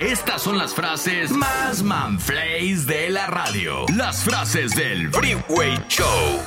[0.00, 3.84] Estas son las frases más manflays de la radio.
[3.94, 6.40] Las frases del Freeway Show.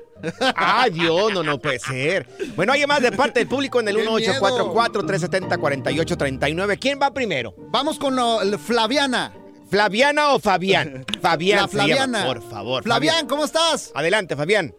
[0.55, 2.27] Ay, Dios, no, no puede ser.
[2.55, 4.41] Bueno, hay más de parte del público en el Qué miedo.
[4.41, 6.79] 1844-370-4839.
[6.79, 7.53] ¿Quién va primero?
[7.69, 9.31] Vamos con lo- el Flaviana.
[9.69, 11.05] ¿Flaviana o Fabián?
[11.21, 11.57] Fabián.
[11.57, 12.25] La llama, Flaviana.
[12.25, 12.83] por favor.
[12.83, 13.91] Flavián, ¿cómo estás?
[13.93, 14.73] Adelante, Fabián.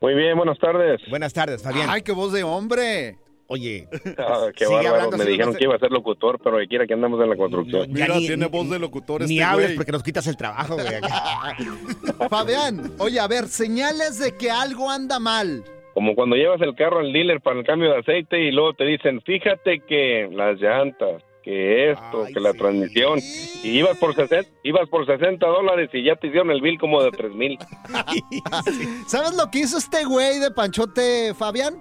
[0.00, 1.00] Muy bien, buenas tardes.
[1.10, 1.88] Buenas tardes, Fabián.
[1.90, 3.18] Ay, qué voz de hombre.
[3.52, 3.86] Oye,
[4.18, 4.94] Ah, qué Sigue bárbaro.
[5.04, 7.36] hablando Me dijeron que iba a ser locutor, pero de quiera que andamos en la
[7.36, 7.92] construcción.
[7.94, 8.26] ya ni-
[8.70, 10.86] de locutor ni hables porque nos quitas el trabajo, güey.
[12.30, 15.64] Fabián, oye, a ver, señales de que algo anda mal.
[15.94, 18.84] Como cuando llevas el carro al dealer para el cambio de aceite y luego te
[18.84, 22.58] dicen, fíjate que las llantas, que esto, Ay, que la sí.
[22.58, 23.18] transmisión.
[23.62, 27.02] Y ibas por, 60, ibas por 60 dólares y ya te hicieron el bill como
[27.02, 27.58] de 3 mil.
[29.06, 31.74] ¿Sabes lo que hizo este güey de Panchote, Fabián?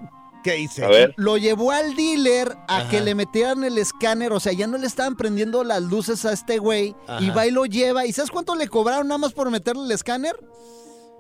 [0.44, 0.68] ¿Qué?
[0.84, 1.13] A ver.
[1.18, 2.90] Lo llevó al dealer a Ajá.
[2.90, 6.34] que le metieran el escáner, o sea, ya no le estaban prendiendo las luces a
[6.34, 8.06] este güey, y va y lo lleva.
[8.06, 10.35] ¿Y sabes cuánto le cobraron nada más por meterle el escáner?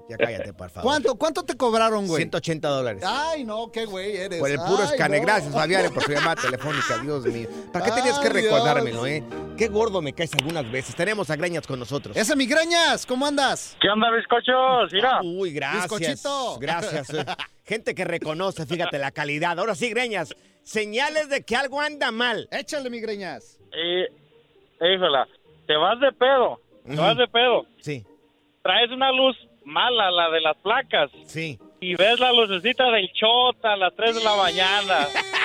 [0.09, 0.83] Ya cállate, por favor.
[0.89, 2.17] ¿Cuánto, cuánto te cobraron, güey?
[2.23, 3.03] 180 dólares.
[3.05, 4.39] Ay, no, qué güey eres.
[4.39, 5.19] Por el puro Ay, escane.
[5.19, 5.25] no.
[5.25, 6.97] Gracias, Fabián, por su llamada telefónica.
[6.99, 7.47] Dios mío.
[7.71, 9.23] ¿Para qué tenías que Ay, recordármelo, Dios.
[9.23, 9.23] eh?
[9.57, 10.95] Qué gordo me caes algunas veces.
[10.95, 12.15] Tenemos a Greñas con nosotros.
[12.17, 13.77] Ese migrañas, ¿cómo andas?
[13.79, 14.91] ¿Qué onda, bizcochos?
[14.91, 15.19] Mira.
[15.23, 15.83] Uy, gracias.
[15.99, 16.57] Bizcochito.
[16.59, 17.09] Gracias.
[17.13, 17.25] eh.
[17.63, 19.57] Gente que reconoce, fíjate, la calidad.
[19.59, 20.33] Ahora sí, Greñas.
[20.63, 22.47] Señales de que algo anda mal.
[22.51, 23.59] Échale migrañas.
[23.73, 24.05] Eh,
[24.93, 25.27] híjola,
[25.67, 26.59] te vas de pedo.
[26.87, 27.65] Te vas de pedo.
[27.79, 28.05] Sí,
[28.63, 29.35] Traes una luz
[29.65, 31.09] mala, la de las placas.
[31.25, 31.59] sí.
[31.83, 35.07] Y ves la lucecita del chota a las 3 de la mañana.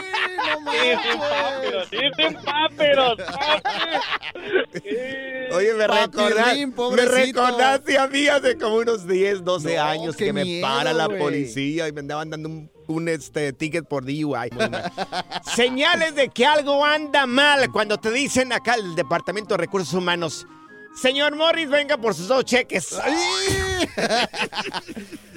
[5.52, 10.32] Oye, me recordaste, me recordaste a mí hace como unos 10, 12 No, años que
[10.32, 14.50] me miedo, para la policía y me andaban dando un, un, este, ticket por DUI.
[15.54, 20.46] Señales de que algo anda mal cuando te dicen acá el Departamento de Recursos Humanos.
[21.00, 22.94] Señor Morris, venga por sus dos cheques.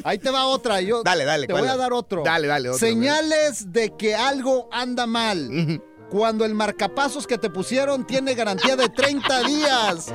[0.04, 0.82] Ahí te va otra.
[0.82, 2.24] Yo Dale, dale, Te ¿cuál voy a dar otro.
[2.24, 5.82] Dale, dale, otro, Señales de que algo anda mal.
[6.10, 10.06] Cuando el marcapasos que te pusieron tiene garantía de 30 días.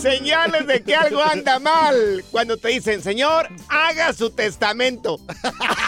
[0.00, 2.24] Señales de que algo anda mal.
[2.32, 5.20] Cuando te dicen, señor, haga su testamento.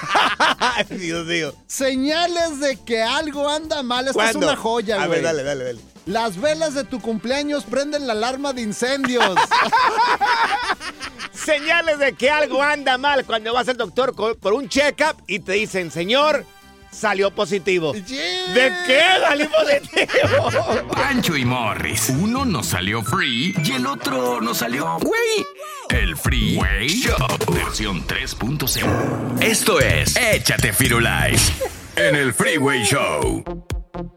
[0.91, 1.55] Dios mío.
[1.67, 4.07] Señales de que algo anda mal.
[4.07, 5.21] Esta es una joya, A güey.
[5.23, 5.81] ver, dale, dale, dale.
[6.07, 9.35] Las velas de tu cumpleaños prenden la alarma de incendios.
[11.33, 15.53] Señales de que algo anda mal cuando vas al doctor por un check-up y te
[15.53, 16.47] dicen, señor,
[16.93, 17.93] salió positivo.
[17.93, 20.87] ¿De qué salió positivo?
[20.93, 22.11] Pancho y Morris.
[22.11, 25.45] Uno nos salió free y el otro nos salió güey.
[25.91, 27.17] El Freeway Show
[27.53, 29.43] versión 3.0.
[29.43, 31.53] Esto es Échate Firulais
[31.97, 33.66] en el Freeway Show.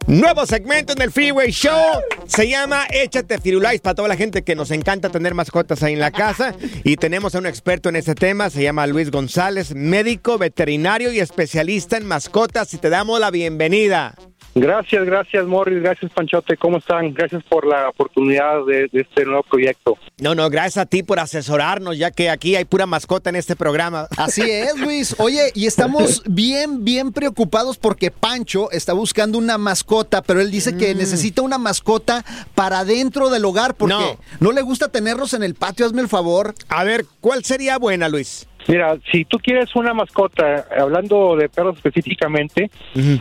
[0.10, 2.02] Nuevo segmento en el Freeway Show.
[2.26, 6.00] Se llama Échate Firulais para toda la gente que nos encanta tener mascotas ahí en
[6.00, 6.56] la casa.
[6.84, 8.50] Y tenemos a un experto en ese tema.
[8.50, 12.74] Se llama Luis González, médico, veterinario y especialista en mascotas.
[12.74, 14.16] Y te damos la bienvenida.
[14.56, 17.14] Gracias, gracias Morris, gracias Panchote, ¿cómo están?
[17.14, 19.98] Gracias por la oportunidad de, de este nuevo proyecto.
[20.20, 23.56] No, no, gracias a ti por asesorarnos, ya que aquí hay pura mascota en este
[23.56, 24.08] programa.
[24.18, 25.16] Así es, Luis.
[25.20, 30.76] Oye, y estamos bien, bien preocupados porque Pancho está buscando una mascota, pero él dice
[30.76, 32.26] que necesita una mascota
[32.56, 34.18] para dentro del hogar porque No.
[34.40, 34.52] no.
[34.52, 35.86] le gusta tenerlos en el patio.
[35.86, 36.54] Hazme el favor.
[36.68, 38.46] A ver, ¿cuál sería buena, Luis?
[38.68, 42.70] Mira, si tú quieres una mascota, hablando de perros específicamente,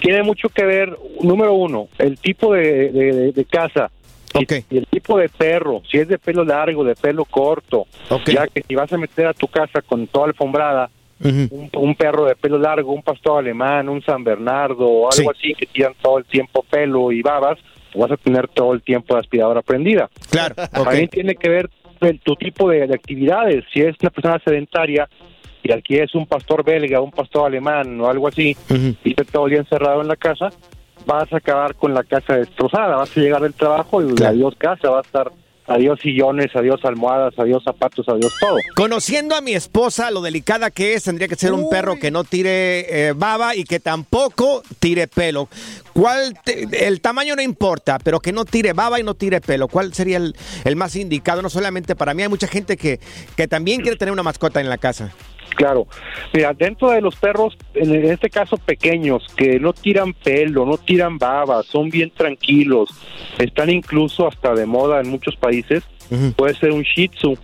[0.01, 3.91] tiene mucho que ver, número uno, el tipo de, de- de casa.
[4.35, 4.53] Y- Ok.
[4.71, 8.29] Y el tipo de perro, si es de pelo largo, de pelo corto, Ok.
[8.29, 10.91] ya que si vas a meter a tu casa con toda alfombrada,
[11.25, 15.55] un, un perro de pelo largo, un pastor alemán, un San Bernardo o algo así
[15.55, 17.59] que tiran todo el tiempo pelo y babas,
[17.95, 20.09] vas a tener todo el tiempo la aspiradora prendida.
[20.31, 20.55] Claro.
[20.73, 21.71] También tiene que ver
[22.03, 23.65] el- tu tipo de, de actividades.
[23.73, 25.09] Si es una persona sedentaria
[25.69, 28.57] y aquí es un pastor belga, un pastor alemán o algo así,
[29.05, 30.49] y está todo el día encerrado en la casa,
[31.07, 32.97] vas a acabar con la casa destrozada.
[32.97, 35.31] Vas a llegar del trabajo y adiós casa, va a estar
[35.67, 38.57] adiós sillones, adiós almohadas, adiós zapatos, adiós todo.
[38.75, 42.25] Conociendo a mi esposa, lo delicada que es, tendría que ser un perro que no
[42.25, 45.49] tire eh, baba y que tampoco tire pelo.
[45.93, 49.69] ¿Cuál te- el tamaño no importa, pero que no tire baba y no tire pelo.
[49.69, 51.43] ¿Cuál sería el, el más indicado?
[51.43, 52.99] No solamente para mí, hay mucha gente que,
[53.37, 55.13] que también quiere tener una mascota en la casa.
[55.59, 55.89] Claro.
[56.33, 61.19] Mira, dentro de los perros, en este caso pequeños, que no tiran pelo, no tiran
[61.19, 62.91] baba, son bien tranquilos,
[63.39, 65.83] están incluso hasta de moda en muchos países,
[66.37, 67.37] puede ser un Shih Tzu.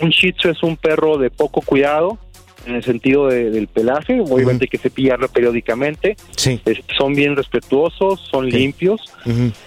[0.00, 2.18] Un Shih Tzu es un perro de poco cuidado,
[2.66, 6.60] en el sentido de- del pelaje, obviamente hay que cepillarlo periódicamente, Sí.
[6.64, 9.00] Es- son bien respetuosos, son limpios,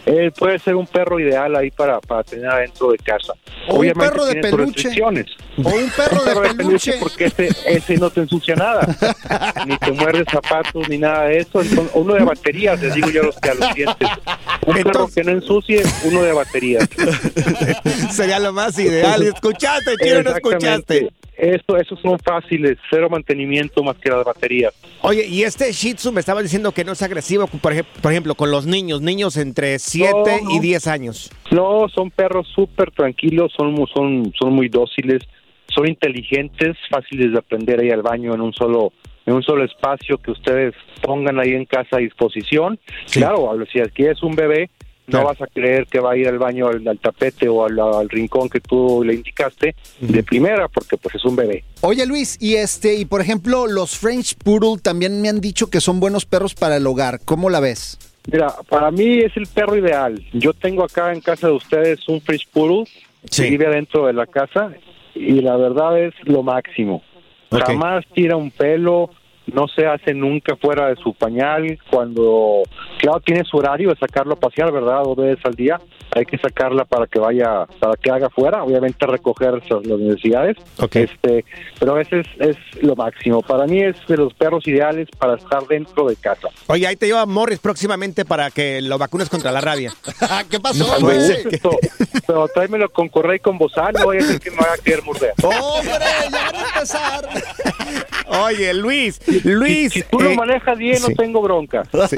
[0.06, 3.34] Eh, puede ser un perro ideal ahí para, para tener adentro de casa.
[3.68, 4.90] O un Obviamente perro de peluche.
[5.04, 6.94] O un perro de peluche.
[7.00, 8.82] porque ese, ese no te ensucia nada,
[9.68, 11.62] ni te muerde zapatos ni nada de eso.
[11.62, 14.10] Entonces, uno de baterías, les digo yo a los, a los clientes.
[14.66, 16.90] Un perro que no ensucie, uno de baterías.
[18.12, 19.22] Sería lo más ideal.
[19.24, 20.24] ¿Escuchaste, Chino?
[20.24, 21.10] ¿No escuchaste?
[21.38, 24.74] Eso, esos son fáciles, cero mantenimiento más que las baterías.
[25.02, 28.12] Oye, y este Shih Tzu me estaba diciendo que no es agresivo, por ejemplo, por
[28.12, 30.12] ejemplo con los niños, niños entre 7
[30.44, 30.62] No, y no.
[30.62, 31.32] 10 años.
[31.52, 35.24] No, son perros súper tranquilos, son, son, son muy dóciles,
[35.74, 38.94] son inteligentes, fáciles de aprender ahí al baño en un solo
[39.26, 42.78] en un solo espacio que ustedes pongan ahí en casa a disposición.
[43.12, 44.70] Claro, a- si adquieres un bebé,
[45.08, 47.80] no vas a creer que va a ir al baño al, al tapete o al,
[47.80, 51.64] al rincón que tú le indicaste de primera, porque pues es un bebé.
[51.82, 55.82] Oye Luis, y este, y por ejemplo, los French Poodle también me han dicho que
[55.82, 57.20] son buenos perros para el hogar.
[57.26, 57.98] ¿Cómo la ves?
[58.32, 60.24] Mira, para mí es el perro ideal.
[60.32, 62.86] Yo tengo acá en casa de ustedes un French Poodle
[63.30, 64.72] que vive adentro de la casa
[65.14, 67.04] y la verdad es lo máximo.
[67.52, 69.12] Jamás tira un pelo,
[69.48, 71.78] no se hace nunca fuera de su pañal.
[71.90, 72.64] Cuando,
[73.04, 75.04] claro, tiene su horario de sacarlo a pasear, ¿verdad?
[75.04, 75.78] Dos veces al día.
[76.16, 80.58] Hay que sacarla para que vaya, para que haga fuera, obviamente recoger las necesidades.
[80.92, 81.46] Este,
[81.80, 83.42] pero ese es, es lo máximo.
[83.42, 86.50] Para mí es de los perros ideales para estar dentro de casa.
[86.68, 89.92] Oye, ahí te lleva Morris próximamente para que lo vacunes contra la rabia.
[90.50, 91.32] ¿Qué pasó, No, güey?
[91.52, 91.72] esto,
[92.28, 94.78] pero tráemelo con correa y con bozal, no vaya a ser que me vaya a
[94.78, 95.34] querer morder.
[95.44, 95.94] ¡Hombre,
[96.32, 97.30] ya van a empezar!
[98.46, 99.94] Oye, Luis, Luis.
[99.94, 101.06] Si, si tú lo eh, manejas bien, sí.
[101.10, 101.84] no tengo bronca.
[102.08, 102.16] Sí.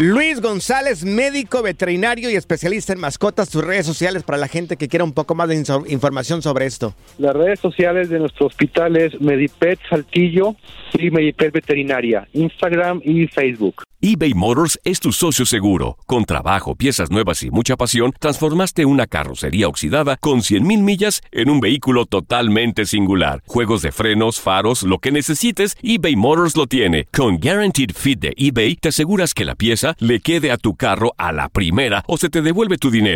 [0.00, 4.88] Luis González, médico veterinario y especialista en mascotas, tus redes sociales para la gente que
[4.88, 6.94] quiera un poco más de información sobre esto.
[7.18, 10.54] Las redes sociales de nuestro hospital es Medipet Saltillo
[10.98, 13.82] y Medipet Veterinaria, Instagram y Facebook.
[14.00, 15.96] eBay Motors es tu socio seguro.
[16.06, 21.50] Con trabajo, piezas nuevas y mucha pasión, transformaste una carrocería oxidada con 100.000 millas en
[21.50, 23.42] un vehículo totalmente singular.
[23.46, 27.08] Juegos de frenos, faros, lo que necesites, eBay Motors lo tiene.
[27.12, 31.14] Con Guaranteed Fit de eBay, te aseguras que la pieza le quede a tu carro
[31.16, 33.15] a la primera o se te devuelve tu dinero.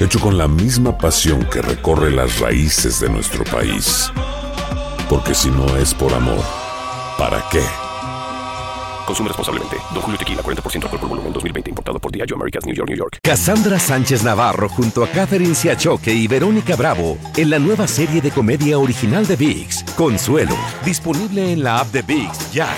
[0.00, 4.10] hecho con la misma pasión que recorre las raíces de nuestro país.
[5.08, 6.44] Porque si no es por amor,
[7.18, 7.62] ¿para qué?
[9.08, 9.76] Consume responsablemente.
[9.94, 11.70] Don Julio Tequila, 40% alcohol por volumen, 2020.
[11.70, 13.18] Importado por Diageo Americas, New York, New York.
[13.22, 18.30] Cassandra Sánchez Navarro junto a Catherine Siachoque y Verónica Bravo en la nueva serie de
[18.30, 20.54] comedia original de VIX, Consuelo,
[20.84, 22.68] disponible en la app de VIX ya.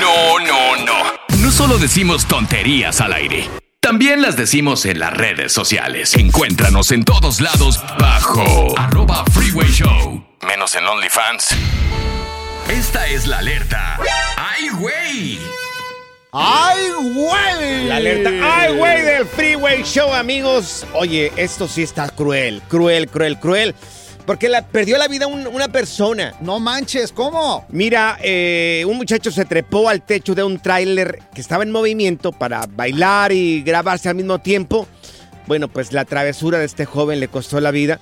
[0.00, 1.38] No, no, no.
[1.42, 3.69] No solo decimos tonterías al aire.
[3.90, 6.14] También las decimos en las redes sociales.
[6.14, 10.24] Encuéntranos en todos lados bajo arroba freeway show.
[10.46, 11.48] Menos en OnlyFans.
[12.68, 13.98] Esta es la alerta.
[14.36, 15.38] ¡Ay, güey!
[16.30, 17.84] ¡Ay, güey!
[17.88, 18.30] La alerta.
[18.30, 19.02] ¡Ay, güey!
[19.02, 20.86] Del Freeway Show, amigos.
[20.92, 23.74] Oye, esto sí está cruel, cruel, cruel, cruel.
[24.30, 26.34] Porque la, perdió la vida un- una persona.
[26.40, 27.66] No manches, ¿cómo?
[27.70, 32.30] Mira, eh, un muchacho se trepó al techo de un tráiler que estaba en movimiento
[32.30, 34.86] para bailar y grabarse al mismo tiempo.
[35.48, 37.98] Bueno, pues la travesura de este joven le costó la vida.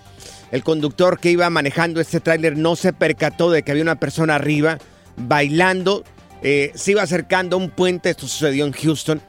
[0.52, 4.35] El conductor que iba manejando este tráiler no se percató de que había una persona
[4.35, 4.76] arriba
[5.16, 6.04] bailando.
[6.42, 9.23] Eh, se iba acercando a un puente, esto sucedió en Houston.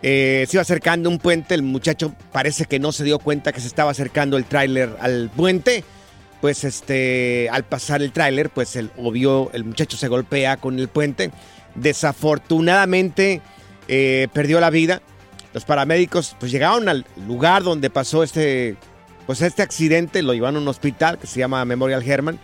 [0.00, 3.50] Eh, se iba acercando a un puente, el muchacho parece que no se dio cuenta
[3.52, 5.82] que se estaba acercando el tráiler al puente.
[6.40, 10.88] Pues este, al pasar el tráiler, pues el obvio, el muchacho se golpea con el
[10.88, 11.30] puente.
[11.74, 13.42] Desafortunadamente
[13.88, 15.02] eh, perdió la vida.
[15.52, 18.76] Los paramédicos pues llegaron al lugar donde pasó este,
[19.26, 22.38] pues este accidente, lo llevaron a un hospital que se llama Memorial Herman.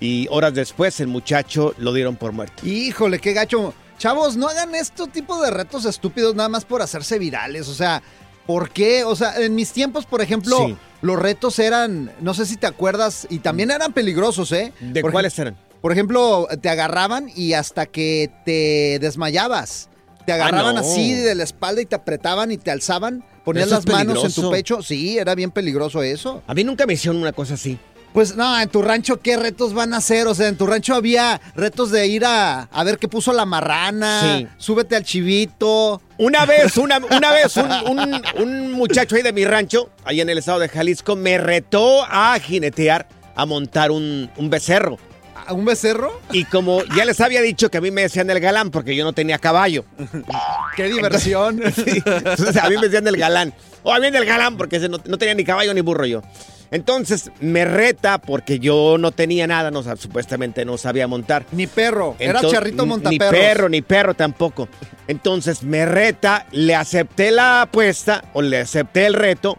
[0.00, 2.66] Y horas después el muchacho lo dieron por muerto.
[2.66, 3.74] Híjole, qué gacho.
[3.98, 7.68] Chavos, no hagan este tipo de retos estúpidos nada más por hacerse virales.
[7.68, 8.00] O sea,
[8.48, 9.04] ¿por qué?
[9.04, 10.76] O sea, en mis tiempos, por ejemplo, Sí.
[11.02, 14.72] los retos eran, no sé si te acuerdas, y también eran peligrosos, ¿eh?
[14.80, 15.56] ¿De Por cuáles eran?
[15.80, 19.90] Por ejemplo, te agarraban y hasta que te desmayabas.
[20.26, 20.86] Te agarraban Ah, no.
[20.86, 23.24] así de la espalda y te apretaban y te alzaban.
[23.44, 24.82] Ponías las manos en tu pecho.
[24.82, 26.42] Sí, era bien peligroso eso.
[26.46, 27.78] A mí nunca me hicieron una cosa así.
[28.12, 30.26] Pues no, en tu rancho, ¿qué retos van a hacer?
[30.26, 33.44] O sea, en tu rancho había retos de ir a, a ver qué puso la
[33.44, 34.48] marrana, Sí.
[34.56, 36.00] súbete al chivito.
[36.16, 40.30] Una vez, una, una vez, un, un- un muchacho ahí de mi rancho, ahí en
[40.30, 44.98] el estado de Jalisco, me retó a jinetear, a montar un, un becerro.
[45.46, 46.20] ¿A un becerro?
[46.32, 49.04] Y como ya les había dicho que a mí me decían el galán porque yo
[49.04, 49.84] no tenía caballo.
[50.76, 51.60] ¡Qué diversión!
[51.74, 53.54] Sí, entonces a mí me decían el galán.
[53.82, 56.22] O a mí el galán porque no tenía ni caballo ni burro yo.
[56.70, 61.46] Entonces me reta porque yo no tenía nada, no, supuestamente no sabía montar.
[61.52, 63.30] Ni perro, era charrito Ni montaperros.
[63.30, 64.68] perro, ni perro tampoco.
[65.06, 69.58] Entonces me reta, le acepté la apuesta o le acepté el reto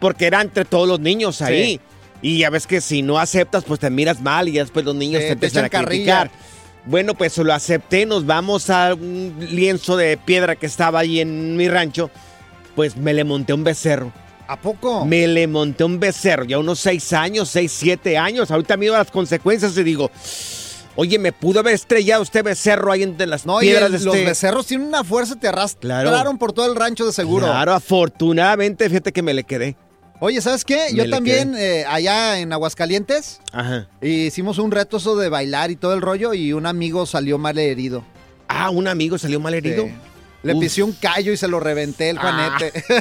[0.00, 1.80] porque era entre todos los niños ahí.
[2.22, 5.22] Y ya ves que si no aceptas, pues te miras mal y después los niños
[5.22, 6.28] te te empiezan a criticar.
[6.28, 6.30] carrilla.
[6.84, 11.56] Bueno, pues lo acepté, nos vamos a un lienzo de piedra que estaba ahí en
[11.56, 12.10] mi rancho.
[12.74, 14.12] Pues me le monté un becerro.
[14.50, 15.04] ¿A poco?
[15.04, 18.50] Me le monté un becerro, ya unos seis años, seis, siete años.
[18.50, 20.10] Ahorita mido las consecuencias y digo,
[20.96, 24.14] oye, me pudo haber estrellado este becerro ahí entre las No, piedras el- de los
[24.16, 24.26] este...
[24.26, 26.36] becerros tienen una fuerza, te arrastraron Claro.
[26.36, 27.46] por todo el rancho de seguro.
[27.46, 29.76] Claro, afortunadamente, fíjate que me le quedé.
[30.18, 30.88] Oye, ¿sabes qué?
[30.90, 33.86] Me Yo también, eh, allá en Aguascalientes, Ajá.
[34.02, 37.56] hicimos un reto eso de bailar y todo el rollo y un amigo salió mal
[37.56, 38.04] herido.
[38.48, 39.84] Ah, un amigo salió mal herido.
[39.84, 39.92] Sí.
[40.42, 40.60] Le Uf.
[40.60, 42.22] pisé un callo y se lo reventé el Ah.
[42.58, 42.84] Juanete.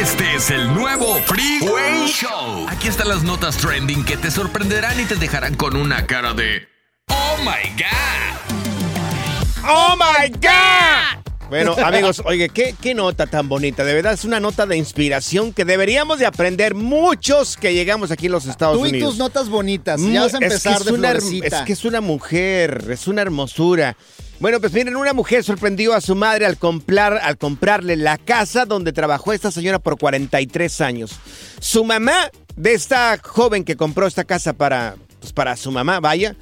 [0.00, 2.66] Este es el nuevo Freeway Show.
[2.68, 6.66] Aquí están las notas trending que te sorprenderán y te dejarán con una cara de
[7.08, 9.66] Oh my God.
[9.68, 11.48] ¡Oh, my God!
[11.50, 13.84] Bueno, amigos, oye, ¿qué, qué nota tan bonita.
[13.84, 18.26] De verdad es una nota de inspiración que deberíamos de aprender muchos que llegamos aquí
[18.26, 19.10] en los Estados Tú y Unidos.
[19.10, 20.00] tus notas bonitas.
[20.00, 21.58] Ya vas a es que empezar es de una florecita.
[21.58, 23.96] Es que es una mujer, es una hermosura.
[24.40, 28.64] Bueno, pues miren, una mujer sorprendió a su madre al, comprar, al comprarle la casa
[28.64, 31.12] donde trabajó esta señora por 43 años.
[31.60, 36.36] Su mamá, de esta joven que compró esta casa para, pues para su mamá, vaya,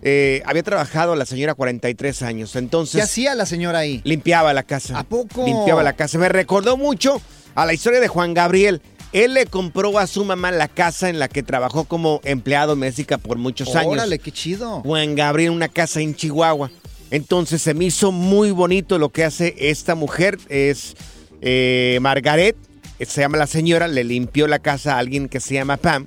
[0.00, 2.56] eh, había trabajado la señora 43 años.
[2.56, 2.96] Entonces...
[2.96, 4.00] ¿Qué hacía la señora ahí?
[4.04, 4.98] Limpiaba la casa.
[4.98, 5.44] ¿A poco?
[5.44, 6.16] Limpiaba la casa.
[6.16, 7.20] Me recordó mucho
[7.54, 8.80] a la historia de Juan Gabriel.
[9.12, 13.18] Él le compró a su mamá la casa en la que trabajó como empleado doméstica
[13.18, 13.92] por muchos años.
[13.92, 14.80] Órale, qué chido.
[14.80, 16.70] Juan Gabriel, una casa en Chihuahua.
[17.12, 20.38] Entonces se me hizo muy bonito lo que hace esta mujer.
[20.48, 20.96] Es
[21.42, 22.56] eh, Margaret,
[22.98, 26.06] se llama la señora, le limpió la casa a alguien que se llama Pam.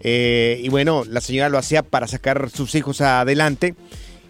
[0.00, 3.76] Eh, y bueno, la señora lo hacía para sacar sus hijos adelante.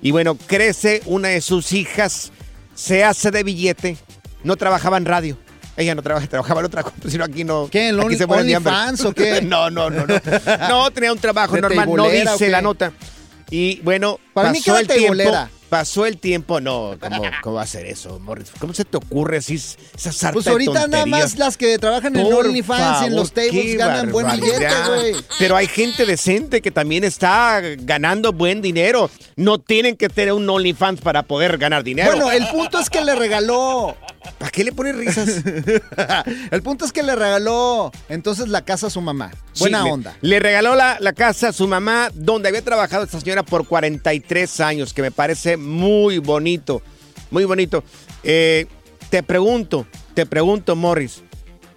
[0.01, 2.31] Y bueno, crece una de sus hijas,
[2.77, 3.97] se hace de billete,
[4.45, 5.37] no trabajaba en radio.
[5.77, 7.69] Ella no trabaja, trabajaba en otra cosa, sino aquí no.
[7.69, 8.39] ¿Qué, en aquí Only- se hambre.
[8.39, 9.43] OnlyFans o qué?
[9.43, 10.15] no, no, no, no.
[10.69, 12.93] No, tenía un trabajo ¿De normal, no dice la nota.
[13.51, 15.49] Y bueno, Para mí que el tiempo.
[15.69, 18.53] Pasó el tiempo, no, ¿cómo, cómo va a ser eso, Morris?
[18.61, 22.15] ¿Cómo se te ocurre así esa sarta Pues de ahorita nada más las que trabajan
[22.15, 25.15] en Por OnlyFans y en los favor, tables ganan buen billete, güey.
[25.41, 29.11] Pero hay gente decente que también está ganando buen dinero.
[29.35, 32.13] No tienen que tener un OnlyFans para poder ganar dinero.
[32.13, 33.97] Bueno, el punto es que le regaló.
[34.39, 35.29] ¿Para qué le pones risas?
[36.51, 39.33] el punto es que le regaló entonces la casa a su mamá.
[39.59, 40.17] Buena Sí, le- onda.
[40.21, 44.61] Le, regaló la, la casa a su mamá, donde había trabajado esta señora por 43
[44.61, 46.83] años, que me parece muy bonito.
[47.31, 47.83] Muy bonito.
[48.23, 48.67] Eh,
[49.11, 51.23] te pregunto, te pregunto, Morris,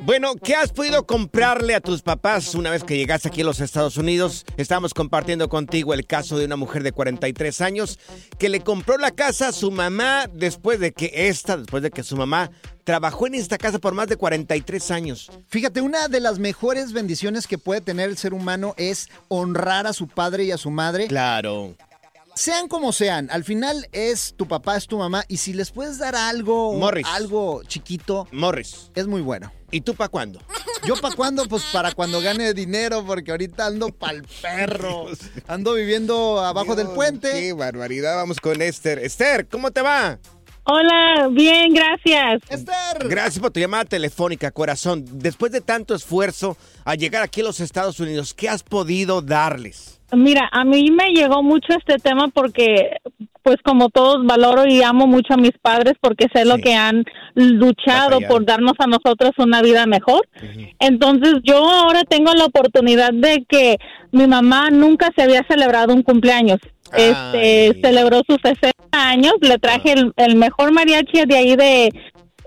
[0.06, 3.58] Bueno, ¿qué has podido comprarle a tus papás una vez que llegaste aquí a los
[3.58, 4.46] Estados Unidos?
[4.56, 7.98] Estamos compartiendo contigo el caso de una mujer de 43 años
[8.38, 12.04] que le compró la casa a su mamá después de que esta, después de que
[12.04, 12.52] su mamá
[12.84, 15.28] trabajó en esta casa por más de 43 años.
[15.48, 19.92] Fíjate, una de las mejores bendiciones que puede tener el ser humano es honrar a
[19.92, 21.08] su padre y a su madre.
[21.08, 21.74] Claro.
[22.36, 25.98] Sean como sean, al final es tu papá, es tu mamá, y si les puedes
[25.98, 27.06] dar algo, Morris.
[27.08, 28.92] algo chiquito, Morris.
[28.94, 29.50] es muy bueno.
[29.70, 30.40] ¿Y tú para cuándo?
[30.86, 31.46] ¿Yo para cuándo?
[31.46, 35.06] Pues para cuando gane dinero, porque ahorita ando pa'l perro.
[35.48, 37.30] Ando viviendo abajo del puente.
[37.32, 38.16] Qué barbaridad.
[38.16, 38.98] Vamos con Esther.
[38.98, 40.18] Esther, ¿cómo te va?
[40.64, 42.42] Hola, bien, gracias.
[42.48, 43.08] Esther.
[43.08, 45.04] Gracias por tu llamada telefónica, corazón.
[45.12, 50.00] Después de tanto esfuerzo a llegar aquí a los Estados Unidos, ¿qué has podido darles?
[50.12, 52.96] Mira, a mí me llegó mucho este tema porque,
[53.46, 57.04] pues como todos, valoro y amo mucho a mis padres porque sé lo que han
[57.36, 60.26] luchado por darnos a nosotros una vida mejor.
[60.80, 63.78] Entonces yo ahora tengo la oportunidad de que
[64.10, 66.58] mi mamá nunca se había celebrado un cumpleaños.
[66.92, 71.92] Este, celebró sus 60 años, le traje el, el mejor mariachi de ahí de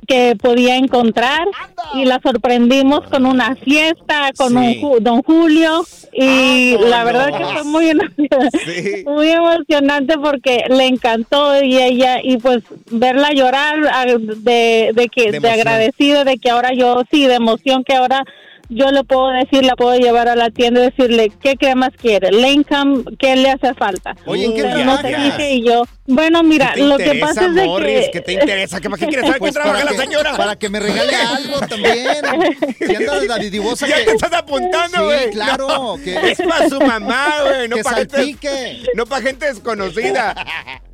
[0.09, 1.47] que podía encontrar
[1.93, 4.55] y la sorprendimos con una fiesta con Sí.
[4.57, 6.89] un Ju- don Julio y Vámonos.
[6.89, 7.91] la verdad que fue muy
[8.65, 9.03] Sí.
[9.05, 15.31] muy emocionante porque le encantó y ella y pues verla llorar ah, de, de que
[15.31, 18.23] De de, agradecido de que ahora yo sí de emoción que ahora
[18.71, 22.31] yo le puedo decir, la puedo llevar a la tienda y decirle qué cremas quiere,
[22.31, 24.15] Lincoln, qué le hace falta.
[24.27, 27.15] Oye, ¿en qué Pero no te dije y yo, bueno, mira, ¿Qué te lo que
[27.15, 28.81] pasa es de que ¿Qué te interesa?
[28.81, 30.37] ¿Qué, ¿Para qué quieres saber Pues qué trabaja para la que- señora?
[30.37, 31.97] Para que me regale algo también.
[32.89, 34.03] Si anda de la didivosa Ya que...
[34.05, 35.29] te estás apuntando, Sí, güey.
[35.31, 37.67] claro, No, que- Es para su mamá, güey.
[37.69, 40.35] No para gente, no pa' gente desconocida.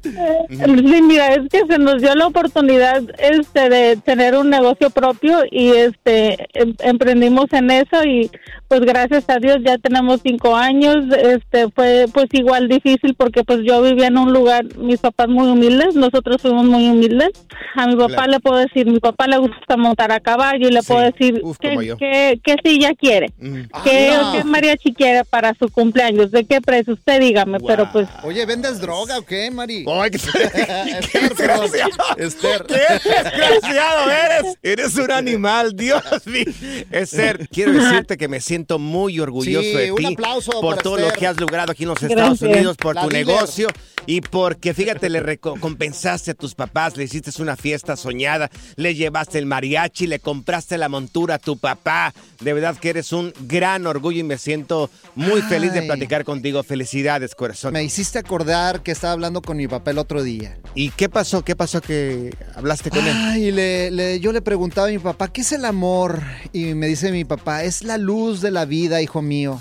[0.04, 5.39] Sí, mira, es que se nos dio la oportunidad este de tener un negocio propio
[5.49, 8.30] y este em- emprendimos en eso y
[8.67, 10.97] pues gracias a Dios ya tenemos cinco años.
[11.17, 15.48] Este fue pues igual difícil porque pues yo vivía en un lugar, mis papás muy
[15.48, 17.30] humildes, nosotros fuimos muy humildes.
[17.76, 18.32] A mi papá Claro.
[18.32, 21.39] le puedo decir, mi papá le gusta montar a caballo y le Sí, puedo decir
[21.44, 23.62] uf, que, que, que silla quiere, Mm.
[23.74, 28.46] Ah, que mariachi quiere para su cumpleaños, de qué precio usted dígame, pero pues Oye,
[28.46, 29.86] ¿vendes droga o qué, Mari?
[29.91, 30.12] Ay,
[31.12, 31.91] qué, desgraciado.
[32.18, 32.65] Esther.
[32.68, 34.58] ¡Qué desgraciado eres!
[34.63, 36.46] Eres un animal, Dios mío.
[36.91, 40.96] Esther, quiero decirte que me siento muy orgulloso Sí, de un ti aplauso por todo
[40.98, 41.20] lo Esther.
[41.20, 42.20] que has logrado aquí en los Gracias.
[42.20, 43.28] Estados Unidos, por La tu dealer.
[43.28, 43.68] negocio
[44.08, 49.38] y porque, fíjate, le recompensaste a tus papás, le hiciste una fiesta soñada, le llevaste
[49.39, 52.13] el mariachi, le compraste la montura a tu papá.
[52.39, 56.63] De verdad que eres un gran orgullo y me siento muy feliz de platicar contigo.
[56.63, 57.73] Felicidades, corazón.
[57.73, 60.58] Me hiciste acordar que estaba hablando con mi papá el otro día.
[60.75, 61.43] ¿Y qué pasó?
[61.43, 63.13] ¿Qué pasó que hablaste con él?
[63.15, 66.21] Ay, le, le- yo le preguntaba a mi papá, ¿qué es el amor?
[66.53, 69.60] Y me dice mi papá, es la luz de la vida, hijo mío.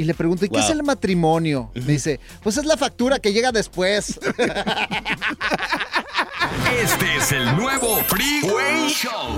[0.00, 1.70] Y le pregunto, ¿y qué es el matrimonio?
[1.74, 4.18] Me dice, pues es la factura que llega después.
[6.82, 9.36] Este es el nuevo Freeway Show.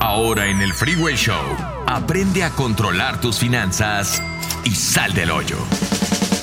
[0.00, 1.40] Ahora en el Freeway Show,
[1.86, 4.20] aprende a controlar tus finanzas
[4.64, 5.58] y sal del hoyo.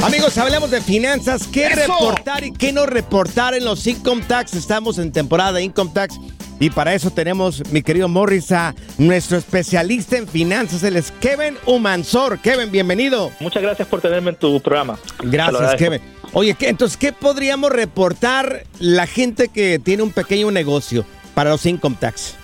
[0.02, 1.46] Amigos, hablemos de finanzas.
[1.48, 1.82] ¿Qué ¡Eso!
[1.82, 4.54] reportar y qué no reportar en los Income Tax?
[4.54, 6.18] Estamos en temporada de Income Tax.
[6.60, 10.84] Y para eso tenemos, mi querido Morris, a nuestro especialista en finanzas.
[10.84, 12.40] Él es Kevin Humansor.
[12.40, 13.32] Kevin, bienvenido.
[13.40, 14.98] Muchas gracias por tenerme en tu programa.
[15.20, 15.76] Gracias.
[15.76, 16.02] Kevin.
[16.34, 21.66] Oye, ¿qué, entonces, ¿qué podríamos reportar la gente que tiene un pequeño negocio para los
[21.66, 22.36] Income Tax?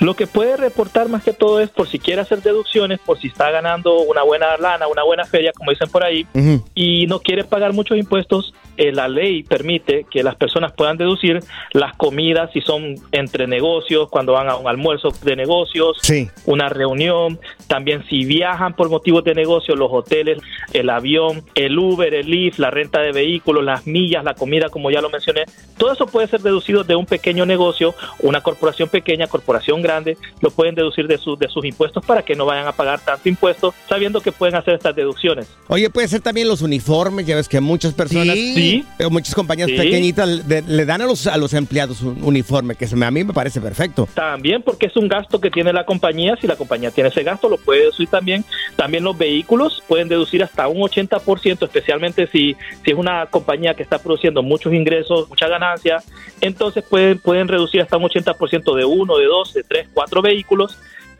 [0.00, 3.28] Lo que puede reportar más que todo es por si quiere hacer deducciones, por si
[3.28, 6.26] está ganando una buena lana, una buena feria, como dicen por ahí,
[6.74, 11.40] y no quiere pagar muchos impuestos, eh, la ley permite que las personas puedan deducir
[11.72, 15.98] las comidas si son entre negocios, cuando van a un almuerzo de negocios,
[16.46, 20.38] una reunión, también si viajan por motivos de negocio, los hoteles,
[20.72, 24.90] el avión, el Uber, el Lyft, la renta de vehículos, las millas, la comida, como
[24.90, 25.44] ya lo mencioné,
[25.76, 30.50] todo eso puede ser deducido de un pequeño negocio, una corporación pequeña, corporación grande, lo
[30.50, 33.74] pueden deducir de, sus de sus impuestos para que no vayan a pagar tanto impuesto,
[33.90, 35.48] sabiendo que pueden hacer estas deducciones.
[35.68, 38.69] Oye, puede ser también los uniformes, ya ves que muchas personas, Sí.
[39.10, 39.76] Muchas compañías Sí.
[39.76, 43.10] pequeñitas le, le dan a los, a los empleados un uniforme, que se me- a
[43.10, 44.08] mí me parece perfecto.
[44.14, 47.48] También porque es un gasto que tiene la compañía, si la compañía tiene ese gasto
[47.48, 48.44] lo puede deducir también.
[48.76, 53.82] También los vehículos pueden deducir hasta un 80%, especialmente si, si es una compañía que
[53.82, 56.02] está produciendo muchos ingresos, mucha ganancia,
[56.40, 60.78] entonces pueden, pueden reducir hasta un 80% de uno, de dos, de tres, cuatro vehículos,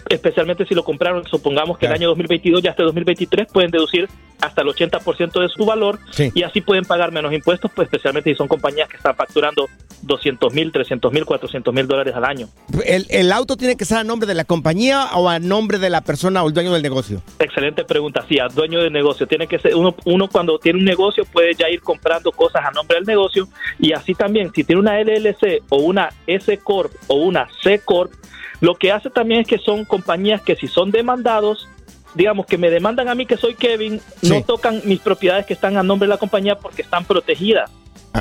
[0.09, 4.09] especialmente si lo compraron, supongamos que el año 2022 ya hasta 2023 pueden deducir
[4.41, 6.31] hasta el 80% de su valor Sí.
[6.35, 9.69] y así pueden pagar menos impuestos, pues especialmente si son compañías que están facturando
[10.03, 12.49] 200 mil, 300 mil, 400 mil dólares al año.
[12.87, 15.91] ¿El, el auto tiene que ser a nombre de la compañía o a nombre de
[15.91, 17.23] la persona o el dueño del negocio?
[17.39, 18.25] Excelente pregunta.
[18.29, 19.27] Sí, a dueño de negocio.
[19.27, 22.71] Tiene que ser uno, uno cuando tiene un negocio puede ya ir comprando cosas a
[22.71, 23.47] nombre del negocio
[23.79, 28.11] y así también si tiene una LLC o una S Corp o una C Corp,
[28.61, 31.69] lo que hace también es que son compañías que si son demandados,
[32.15, 35.77] digamos que me demandan a mí que soy Kevin, no tocan mis propiedades que están
[35.77, 37.71] a nombre de la compañía porque están protegidas.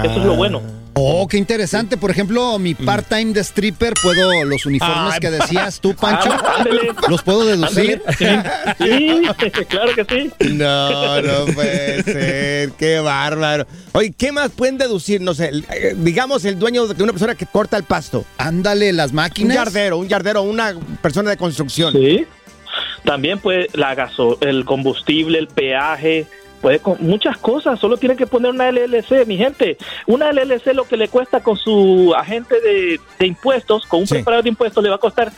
[0.04, 0.62] Eso es lo bueno.
[0.96, 1.96] Oh, qué interesante.
[1.98, 6.56] Por ejemplo, mi part-time de stripper, puedo, los uniformes Ay, que decías tú, Pancho, Ah,
[6.58, 6.92] ándele.
[7.08, 8.02] los puedo deducir.
[8.18, 9.22] Sí,
[9.70, 10.32] claro que sí.
[10.56, 13.66] No, no puede ser, qué bárbaro.
[13.94, 15.22] Oye, ¿qué más pueden deducir?
[15.22, 18.26] No sé, eh, digamos el dueño de una persona que corta el pasto.
[18.38, 19.56] Ándale, las Un máquinas.
[19.56, 21.94] yardero, un yardero, una persona de construcción.
[21.94, 22.26] Sí.
[23.06, 26.28] También puede la gaso, el combustible, el peaje,
[26.60, 27.80] puede con muchas cosas.
[27.80, 29.78] Solo tiene que poner una LLC, mi gente.
[30.08, 34.44] Una LLC lo que le cuesta con su agente de, de impuestos, con un preparador
[34.44, 35.32] de impuestos, le va a costar,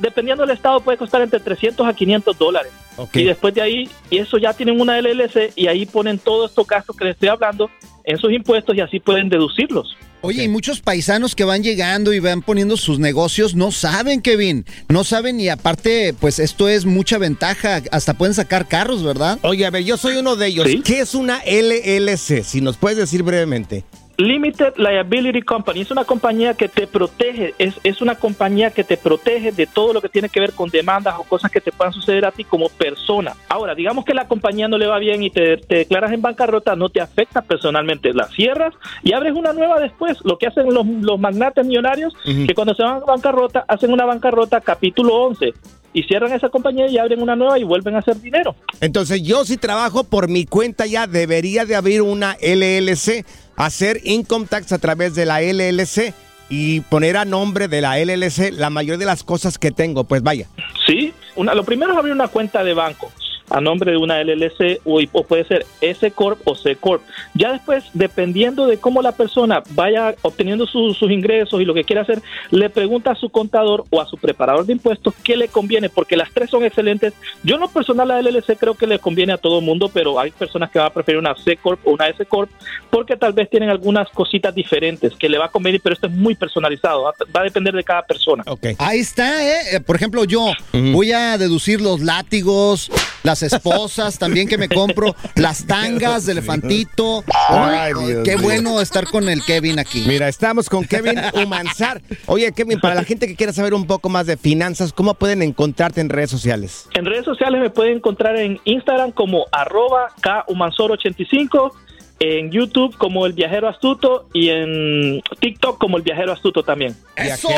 [0.00, 2.72] dependiendo del estado, puede costar entre 300 a 500 dólares.
[3.14, 6.66] Y después de ahí, y eso ya tienen una LLC y ahí ponen todos estos
[6.66, 7.70] gastos que les estoy hablando
[8.04, 9.96] en sus impuestos y así pueden deducirlos.
[10.22, 14.66] Oye, y muchos paisanos que van llegando y van poniendo sus negocios no saben, Kevin.
[14.88, 17.82] No saben y aparte, pues esto es mucha ventaja.
[17.90, 19.38] Hasta pueden sacar carros, ¿verdad?
[19.42, 20.68] Oye, a ver, yo soy uno de ellos.
[20.84, 22.44] ¿Qué es una LLC?
[22.44, 23.84] Si nos puedes decir brevemente.
[24.20, 28.98] Limited Liability Company es una compañía que te protege, es, es una compañía que te
[28.98, 31.94] protege de todo lo que tiene que ver con demandas o cosas que te puedan
[31.94, 33.34] suceder a ti como persona.
[33.48, 36.76] Ahora, digamos que la compañía no le va bien y te, te declaras en bancarrota,
[36.76, 40.18] no te afecta personalmente, la cierras y abres una nueva después.
[40.22, 44.04] Lo que hacen los, los magnates millonarios, que cuando se van a bancarrota, hacen una
[44.04, 45.54] bancarrota capítulo 11
[45.92, 48.54] y cierran esa compañía y abren una nueva y vuelven a hacer dinero.
[48.80, 53.24] Entonces, yo si trabajo por mi cuenta ya debería de abrir una LLC,
[53.66, 56.14] hacer income tax a través de la LLC
[56.48, 60.04] y poner a nombre de la LLC la mayoría de las cosas que tengo.
[60.04, 60.48] Pues vaya.
[60.86, 63.12] Sí, una, lo primero es abrir una cuenta de banco
[63.50, 67.02] a nombre de una LLC o, o puede ser S Corp o C Corp.
[67.34, 71.84] Ya después, dependiendo de cómo la persona vaya obteniendo su- sus ingresos y lo que
[71.84, 75.48] quiera hacer, le pregunta a su contador o a su preparador de impuestos qué le
[75.48, 77.12] conviene, porque las tres son excelentes.
[77.42, 80.18] Yo en lo personal la LLC creo que le conviene a todo el mundo, pero
[80.20, 82.50] hay personas que van a preferir una C Corp o una S Corp
[82.90, 86.12] porque tal vez tienen algunas cositas diferentes que le va a convenir, pero esto es
[86.12, 88.42] muy personalizado, va, va a depender de cada persona.
[88.78, 89.76] Ahí está, ¿eh?
[89.76, 92.90] Eh, Por ejemplo, yo voy a deducir los látigos,
[93.22, 97.24] las esposas también que me compro, las tangas de elefantito.
[97.48, 100.04] Ay, Ay, Dios qué bueno estar con el Kevin aquí.
[100.06, 102.00] Mira, estamos con Kevin Humansar.
[102.26, 105.42] Oye, Kevin, para la gente que quiera saber un poco más de finanzas, ¿cómo pueden
[105.42, 106.88] encontrarte en redes sociales?
[106.94, 111.72] En redes sociales me pueden encontrar en Instagram como arroba kumansor85,
[112.20, 116.94] en YouTube como El Viajero Astuto y en TikTok como El Viajero Astuto también.
[117.16, 117.48] ¡Eso!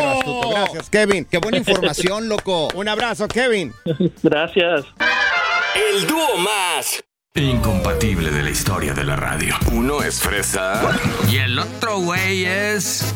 [0.51, 1.25] Gracias, Kevin.
[1.25, 2.69] Qué buena información, loco.
[2.75, 3.73] Un abrazo, Kevin.
[4.23, 4.85] Gracias.
[5.75, 7.03] El dúo más
[7.35, 9.55] incompatible de la historia de la radio.
[9.73, 10.83] Uno es fresa
[11.31, 13.15] y el otro güey es...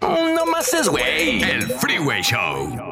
[0.00, 1.42] No más es güey.
[1.42, 2.91] El Freeway Show.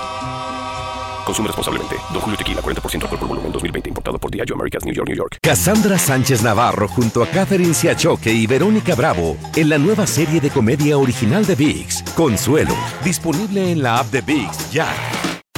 [1.25, 1.95] Consume responsablemente.
[2.11, 3.89] Don Julio Tequila, 40% alcohol por volumen, 2020.
[3.89, 5.37] Importado por Diageo Americas, New York, New York.
[5.41, 10.49] Cassandra Sánchez Navarro junto a Catherine Siachoque y Verónica Bravo en la nueva serie de
[10.49, 14.87] comedia original de VIX, Consuelo, disponible en la app de VIX ya.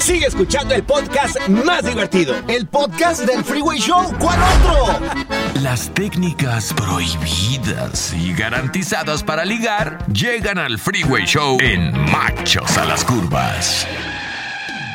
[0.04, 2.36] Sigue escuchando el podcast más divertido.
[2.50, 4.14] El podcast del Freeway Show.
[4.20, 5.00] ¿Cuál otro?
[5.62, 13.06] Las técnicas prohibidas y garantizadas para ligar llegan al Freeway Show en Machos a las
[13.06, 13.88] Curvas.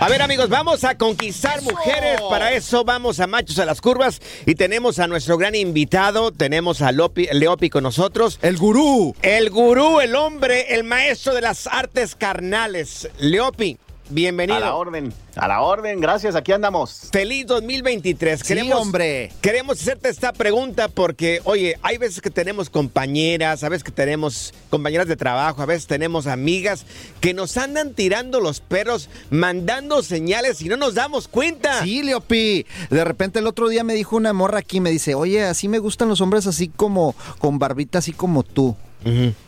[0.01, 2.21] A ver amigos, vamos a conquistar mujeres.
[2.31, 6.31] Para eso vamos a Machos a las Curvas y tenemos a nuestro gran invitado.
[6.31, 8.39] Tenemos a Lopi, Leopi con nosotros.
[8.41, 9.17] El gurú.
[9.23, 13.09] El gurú, el hombre, el maestro de las artes carnales.
[13.19, 13.77] Leopi,
[14.11, 14.57] bienvenido.
[14.57, 17.09] A la orden, a la orden, gracias, aquí andamos.
[17.13, 18.41] Feliz 2023.
[18.45, 19.33] Sí, hombre.
[19.41, 24.55] Queremos hacerte esta pregunta porque, oye, hay veces que tenemos compañeras, a veces que tenemos
[24.71, 26.85] compañeras de trabajo, a veces tenemos amigas
[27.21, 31.83] que nos andan tirando los perros, mandando señales y no nos damos cuenta.
[31.83, 32.67] Sí, Leopi.
[32.91, 35.79] De repente el otro día me dijo una morra aquí, me dice, oye, así me
[35.79, 38.77] gustan los hombres así como, con barbita así como tú.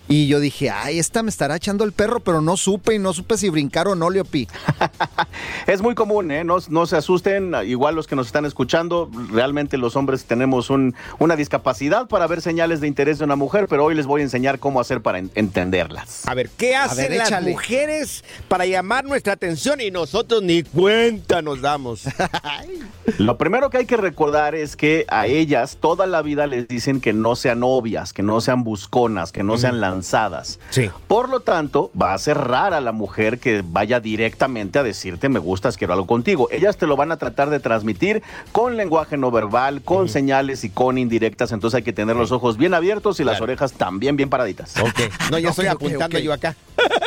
[0.08, 3.12] Y yo dije, ay, esta me estará echando el perro, pero no supe y no
[3.12, 4.48] supe si brincar o no, Leopi.
[5.66, 6.42] Es muy común, ¿eh?
[6.42, 10.94] No, no se asusten, igual los que nos están escuchando, realmente los hombres tenemos un-
[11.20, 14.24] una discapacidad para ver señales de interés de una mujer, pero hoy les voy a
[14.24, 16.26] enseñar cómo hacer para en- entenderlas.
[16.26, 17.50] A ver, ¿qué hacen ver, las échale.
[17.52, 22.02] mujeres para llamar nuestra atención y nosotros ni cuenta nos damos?
[23.18, 27.00] Lo primero que hay que recordar es que a ellas toda la vida les dicen
[27.00, 30.58] que no sean novias, que no sean busconas, que no sean lanzadas.
[30.70, 30.90] Sí.
[31.06, 35.38] Por lo tanto, va a ser rara la mujer que vaya directamente a decirte me
[35.38, 36.48] gustas, quiero algo contigo.
[36.50, 38.22] Ellas te lo van a tratar de transmitir
[38.52, 41.52] con lenguaje no verbal, con señales y con indirectas.
[41.52, 43.44] Entonces hay que tener los ojos bien abiertos y las Claro.
[43.44, 44.74] orejas también bien paraditas.
[44.80, 45.00] Ok.
[45.30, 46.56] No, ya estoy Ok, ok, apuntando yo acá.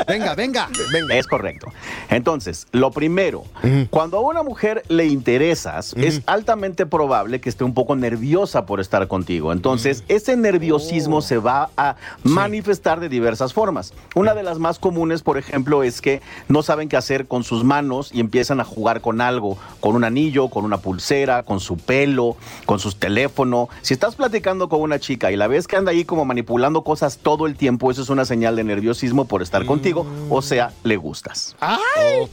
[0.08, 0.70] Venga, venga.
[0.92, 1.16] Venga.
[1.16, 1.68] Es correcto.
[2.10, 3.44] Entonces, lo primero,
[3.90, 8.80] cuando a una mujer le interesas, es altamente probable que esté un poco nerviosa por
[8.80, 9.52] estar contigo.
[9.52, 13.94] Entonces, ese nerviosismo se va a manifestar de diversas formas.
[14.16, 17.64] Una de las más comunes, por ejemplo, es que no saben qué hacer con sus
[17.64, 21.78] manos y empiezan a jugar con algo, con un anillo, con una pulsera, con su
[21.78, 23.70] pelo, con su teléfono.
[23.82, 27.18] Si estás platicando con una chica y la ves que anda ahí como manipulando cosas
[27.18, 30.98] todo el tiempo, eso es una señal de nerviosismo por estar contigo, o sea, le
[30.98, 31.56] gustas.
[31.60, 31.78] ¡Ay,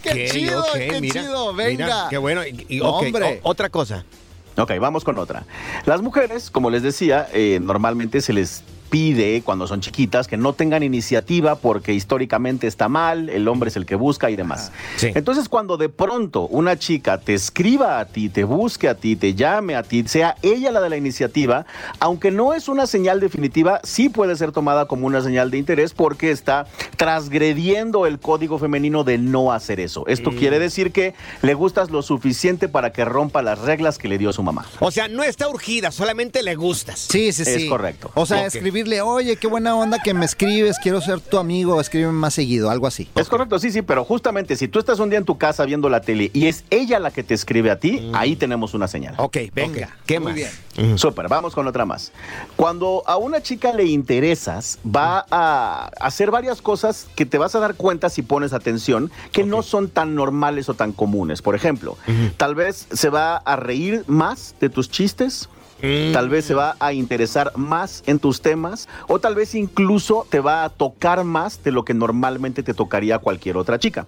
[0.03, 1.53] qué chido, qué mira, chido!
[1.53, 2.07] mira, Venga.
[2.11, 2.47] qué bueno.
[2.47, 3.41] Y, y, hombre.
[3.43, 4.05] o- otra cosa.
[4.57, 5.45] Ok, vamos con otra.
[5.87, 10.53] Las mujeres, como les decía, eh, normalmente se les pide cuando son chiquitas que no
[10.53, 14.73] tengan iniciativa porque históricamente está mal, el hombre es el que busca y demás.
[14.97, 15.13] Sí.
[15.15, 19.35] Entonces cuando de pronto una chica te escriba a ti, te busque a ti, te
[19.35, 21.67] llame a ti, sea ella la de la iniciativa,
[22.01, 25.95] aunque no es una señal definitiva, sí puede ser tomada como una señal de interés
[25.95, 30.07] porque está transgrediendo el código femenino de no hacer eso.
[30.07, 34.19] Esto quiere decir que le gustas lo suficiente para que rompa las reglas que le
[34.19, 34.67] dio su mamá.
[34.81, 37.07] O sea, no está urgida, solamente le gustas.
[37.11, 37.51] Sí, sí, sí.
[37.51, 38.11] Es correcto.
[38.15, 38.47] O sea, Ok.
[38.81, 42.71] Escribirle, oye, qué buena onda que me escribes, quiero ser tu amigo, escríbeme más seguido,
[42.71, 43.09] algo así.
[43.15, 45.89] Es correcto, sí, sí, pero justamente si tú estás un día en tu casa viendo
[45.91, 49.15] la tele y es ella la que te escribe a ti, ahí tenemos una señal.
[49.19, 49.97] Ok, venga.
[50.07, 50.35] ¿Qué Muy más?
[50.77, 50.99] bien.
[50.99, 52.11] Súper, vamos con otra más.
[52.57, 57.61] Cuando a una chica le interesas, va a hacer varias cosas que te vas a
[57.61, 61.43] dar cuenta si pones atención, que no son tan normales o tan comunes.
[61.43, 61.99] Por ejemplo,
[62.39, 65.51] tal vez se va a reír más de tus chistes.
[65.81, 70.41] Tal vez se va a interesar más en tus temas o tal vez incluso te
[70.41, 74.07] va a tocar más de lo que normalmente te tocaría cualquier otra chica.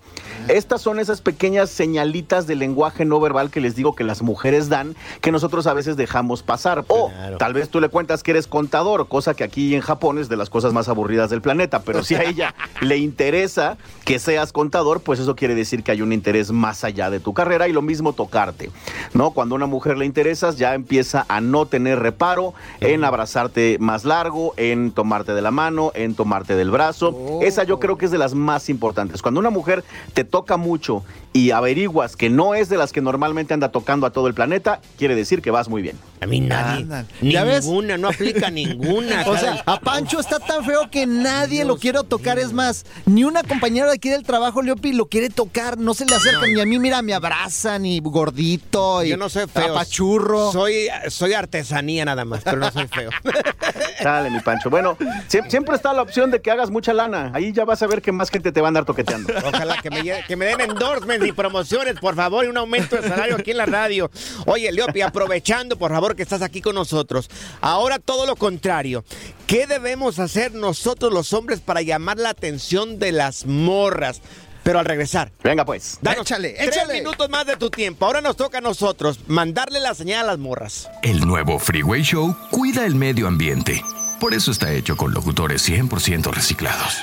[0.48, 4.68] Estas son esas pequeñas señalitas de lenguaje no verbal que les digo que las mujeres
[4.68, 6.84] dan que nosotros a veces dejamos pasar.
[6.88, 10.28] O tal vez tú le cuentas que eres contador, cosa que aquí en Japón es
[10.28, 14.52] de las cosas más aburridas del planeta, pero si a ella le interesa que seas
[14.52, 17.72] contador, pues eso quiere decir que hay un interés más allá de tu carrera y
[17.72, 18.70] lo mismo tocarte.
[19.14, 19.30] ¿No?
[19.30, 24.04] Cuando a una mujer le interesas, ya empieza a no tener reparo en abrazarte más
[24.04, 27.40] largo, en tomarte de la mano, en tomarte del brazo.
[27.42, 29.22] Esa yo creo que es de las más importantes.
[29.22, 33.54] Cuando una mujer te toca mucho y averiguas que no es de las que normalmente
[33.54, 35.96] anda tocando a todo el planeta, quiere decir que vas muy bien.
[36.20, 36.82] A mí nadie.
[36.82, 37.08] Ándale.
[37.20, 37.64] ¿Ya ves?
[37.64, 39.24] Ninguna, no aplica ninguna.
[39.26, 42.38] O sea, a Pancho está tan feo que nadie lo quiere tocar.
[42.38, 45.78] Es más, ni una compañera de aquí del trabajo, Leopi, lo quiere tocar.
[45.78, 49.02] No se le acerca ni a mí, mira, me abraza, ni gordito.
[49.02, 49.72] Y Yo no soy feo.
[49.72, 50.52] Apachurro.
[50.52, 53.10] Soy, soy artesanía nada más, pero no soy feo.
[54.02, 54.70] Dale, mi Pancho.
[54.70, 54.96] Bueno,
[55.28, 57.30] sie- siempre está la opción de que hagas mucha lana.
[57.34, 59.32] Ahí ya vas a ver que más gente te va a andar toqueteando.
[59.44, 63.06] Ojalá que me, que me den endorsements y promociones, por favor, y un aumento de
[63.08, 64.10] salario aquí en la radio.
[64.46, 67.28] Oye, Leopi, aprovechando, por favor, que estás aquí con nosotros.
[67.60, 69.04] Ahora todo lo contrario.
[69.46, 74.22] ¿Qué debemos hacer nosotros los hombres para llamar la atención de las morras?
[74.62, 75.32] Pero al regresar.
[75.42, 75.98] Venga, pues.
[76.02, 76.94] Danos Échale, tres échale.
[76.94, 78.06] minutos más de tu tiempo.
[78.06, 80.88] Ahora nos toca a nosotros mandarle la señal a las morras.
[81.02, 83.82] El nuevo Freeway Show cuida el medio ambiente.
[84.20, 86.96] Por eso está hecho con locutores 100% reciclados.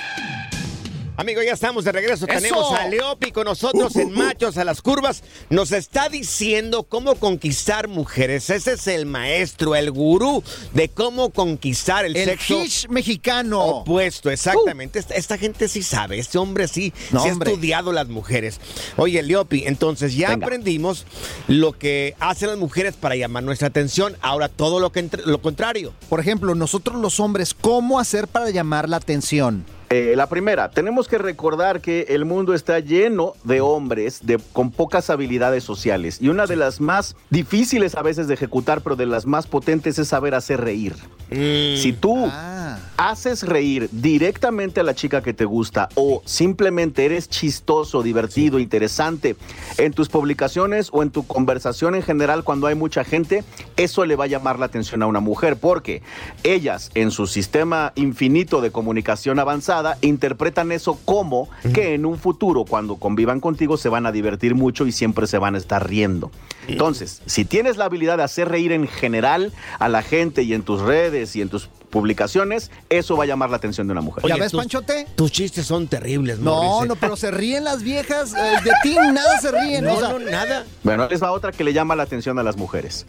[1.20, 2.26] Amigo, ya estamos de regreso.
[2.26, 2.40] ¡Eso!
[2.40, 5.22] Tenemos a Leopi con nosotros en Machos a las Curvas.
[5.50, 8.50] Nos está diciendo cómo conquistar mujeres.
[8.50, 10.42] Ese es el maestro, el gurú
[10.74, 13.60] de cómo conquistar el, El sexo Hish mexicano.
[13.66, 14.30] opuesto.
[14.30, 14.98] Exactamente.
[15.00, 16.20] Esta, esta gente sí sabe.
[16.20, 17.52] Este hombre sí, No, sí ha hombre.
[17.52, 18.62] estudiado las mujeres.
[18.96, 20.46] Oye, Leopi, entonces ya Venga.
[20.46, 21.06] aprendimos
[21.50, 24.16] lo que hacen las mujeres para llamar nuestra atención.
[24.22, 25.94] Ahora todo lo, que entre- lo contrario.
[26.08, 29.66] Por ejemplo, nosotros los hombres, ¿cómo hacer para llamar la atención?
[29.92, 34.70] Eh, la primera, tenemos que recordar que el mundo está lleno de hombres de, con
[34.70, 39.08] pocas habilidades sociales y una de las más difíciles a veces de ejecutar, pero de
[39.08, 40.96] las más potentes es saber hacer reír.
[41.32, 42.80] Si tú Ah.
[42.98, 49.36] haces reír directamente a la chica que te gusta o simplemente eres chistoso, divertido, interesante
[49.78, 53.44] en tus publicaciones o en tu conversación en general cuando hay mucha gente,
[53.78, 56.02] eso le va a llamar la atención a una mujer porque
[56.44, 62.66] ellas en su sistema infinito de comunicación avanzada interpretan eso como que en un futuro
[62.66, 66.32] cuando convivan contigo se van a divertir mucho y siempre se van a estar riendo.
[66.68, 70.62] Entonces, si tienes la habilidad de hacer reír en general a la gente y en
[70.62, 74.24] tus redes y en tus publicaciones, eso va a llamar la atención de una mujer.
[74.28, 75.08] ¿Ya Oye, ves, tus- Panchote?
[75.16, 76.88] Tus chistes son terribles, No, ¿eh?
[76.88, 78.34] no, pero se ríen las viejas.
[78.34, 79.86] eh, de ti nada se ríen.
[79.86, 80.66] No, o sea, no, nada.
[80.84, 83.06] Bueno, es va otra que le llama la atención a las mujeres.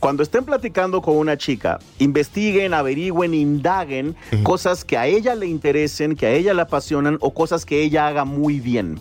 [0.00, 6.16] Cuando estén platicando con una chica, investiguen, averigüen, indaguen cosas que a ella le interesen,
[6.16, 9.00] que a ella le apasionan o cosas que ella haga muy bien.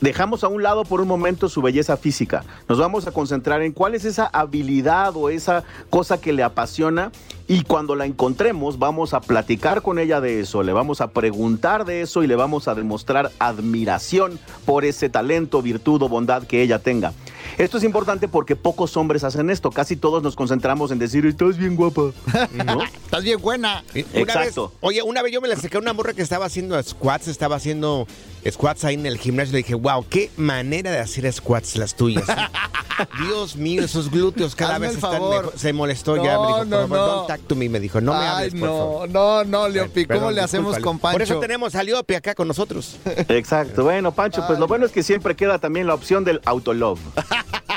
[0.00, 2.44] Dejamos a un lado por un momento su belleza física.
[2.68, 7.10] Nos vamos a concentrar en cuál es esa habilidad o esa cosa que le apasiona
[7.48, 11.84] y cuando la encontremos vamos a platicar con ella de eso, le vamos a preguntar
[11.84, 16.62] de eso y le vamos a demostrar admiración por ese talento, virtud o bondad que
[16.62, 17.12] ella tenga.
[17.58, 19.70] Esto es importante porque pocos hombres hacen esto.
[19.70, 22.10] Casi todos nos concentramos en decir, estás bien guapa.
[22.64, 22.82] ¿No?
[22.82, 23.84] estás bien buena.
[23.94, 24.68] Una Exacto.
[24.68, 27.28] vez- oye, una vez yo me le acerqué a una morra que estaba haciendo squats,
[27.28, 28.06] estaba haciendo
[28.50, 29.52] squats ahí en el gimnasio.
[29.52, 32.24] Le dije, wow, qué manera de hacer squats las tuyas.
[33.26, 35.44] Dios mío, esos glúteos cada Hazme vez están favor.
[35.44, 35.58] mejor.
[35.58, 37.14] Se molestó ya, No, me dijo, no, por favor, no.
[37.16, 37.68] don't talk to me.
[37.68, 39.08] Me dijo, no me Ay, hables, por no, favor.
[39.10, 41.14] no, no, Leopi, ¿cómo Perdón, le hacemos con Pancho?
[41.14, 42.96] Por eso tenemos a Leopi acá con nosotros.
[43.28, 43.82] Exacto.
[43.84, 47.00] Bueno, Pancho, pues lo bueno es que siempre queda también la opción del autolove.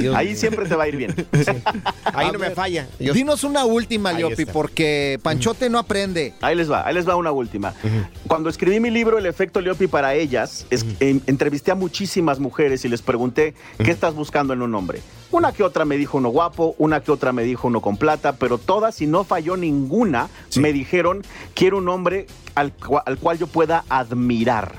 [0.00, 1.14] Dios Ahí siempre te va a ir bien.
[2.04, 2.86] Ahí A no me falla.
[2.98, 4.52] Yo- Dinos una última, está.
[4.52, 6.34] porque Panchote no aprende.
[6.40, 7.74] Ahí les va, ahí les va una última.
[8.26, 12.84] Cuando escribí mi libro El efecto Leopi para ellas, es- en- entrevisté a muchísimas mujeres
[12.84, 15.00] y les pregunté, ¿qué estás buscando en un hombre?
[15.30, 18.36] Una que otra me dijo uno guapo, una que otra me dijo uno con plata,
[18.36, 21.22] pero todas, y no falló ninguna, me dijeron,
[21.54, 24.76] quiero un hombre al, cua- al cual yo pueda admirar.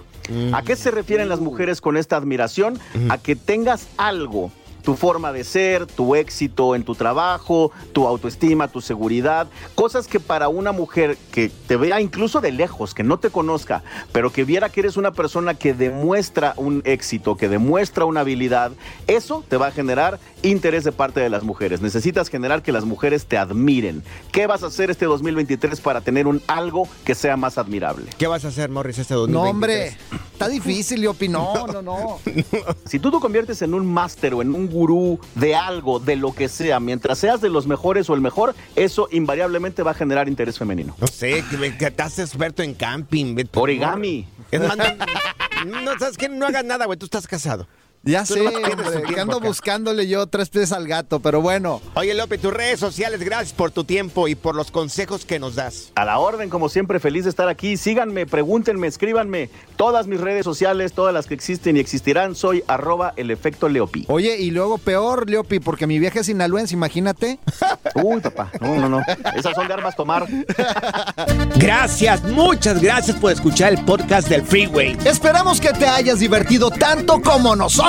[0.54, 2.80] ¿A qué se refieren las mujeres con esta admiración?
[3.10, 4.52] A que tengas algo
[4.90, 10.20] tu forma de ser, tu éxito en tu trabajo, tu autoestima, tu seguridad, cosas que
[10.20, 14.46] para una mujer que te vea incluso de lejos, que no te conozca, pero que
[14.46, 18.72] viera que eres una persona que demuestra un éxito, que demuestra una habilidad,
[19.06, 21.82] eso te va a generar interés de parte de las mujeres.
[21.82, 24.02] Necesitas generar que las mujeres te admiren.
[24.32, 28.08] ¿Qué vas a hacer este 2023 para tener un algo que sea más admirable?
[28.18, 29.52] ¿Qué vas a hacer, Morris, este No, 2023?
[29.54, 29.98] hombre,
[30.34, 31.28] está difícil, Leopi.
[31.30, 32.20] No, no, no.
[32.86, 36.34] Si tú te conviertes en un máster o en un gurú de algo, de lo
[36.34, 40.30] que sea, mientras seas de los mejores o el mejor, eso invariablemente va a generar
[40.30, 40.96] interés femenino.
[41.00, 43.36] No sé, que, que haces experto en camping.
[43.54, 44.28] Origami.
[45.66, 46.30] No, ¿sabes qué?
[46.30, 46.98] No hagas nada, güey.
[46.98, 47.68] Tú estás casado.
[48.04, 49.48] Ya sé, no hombre, que ando acá.
[49.48, 51.82] buscándole yo tres pies al gato, pero bueno.
[51.96, 55.56] Oye, López, tus redes sociales, gracias por tu tiempo y por los consejos que nos
[55.56, 55.92] das.
[55.96, 57.76] A la orden, como siempre, feliz de estar aquí.
[57.76, 59.50] Síganme, pregúntenme, escríbanme.
[59.76, 64.06] Todas mis redes sociales, todas las que existen y existirán, soy arroba el efecto Leopi.
[64.08, 67.38] Oye, y luego peor, Leopi, porque mi viaje es sinaloense, imagínate.
[67.96, 69.02] Uy, papá, no, no, no.
[69.36, 70.26] Esas son de armas tomar.
[71.58, 74.98] Gracias, muchas gracias por escuchar el podcast del Freeway.
[75.04, 77.89] Esperamos que te hayas divertido tanto como nosotros.